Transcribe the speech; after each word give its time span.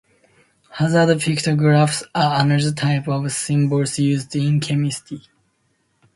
Hazard 0.71 1.19
pictographs 1.19 2.01
are 2.15 2.41
another 2.43 2.71
type 2.71 3.07
of 3.07 3.31
symbols 3.31 3.99
used 3.99 4.35
in 4.35 4.59
chemistry. 4.59 5.21